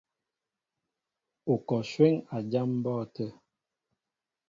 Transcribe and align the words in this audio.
Ú 1.51 1.55
kɔ 1.67 1.77
shwéŋ 1.89 2.15
a 2.35 2.37
jám 2.51 2.69
mbɔ́ɔ́tə̂. 2.79 3.29